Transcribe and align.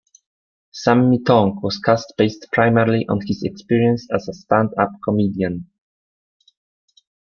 Sammee 0.71 1.21
Tong 1.23 1.59
was 1.61 1.77
cast 1.77 2.15
based 2.17 2.47
primarily 2.51 3.05
on 3.07 3.19
his 3.23 3.43
experience 3.43 4.07
as 4.11 4.27
a 4.27 4.33
stand-up 4.33 4.89
comedian. 5.03 5.69